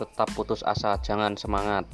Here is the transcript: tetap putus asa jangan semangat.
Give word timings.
tetap 0.00 0.32
putus 0.32 0.64
asa 0.64 0.96
jangan 1.04 1.36
semangat. 1.36 1.84